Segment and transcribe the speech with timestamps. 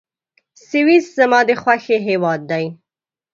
[0.67, 2.65] سویس زما د خوښي هېواد دی.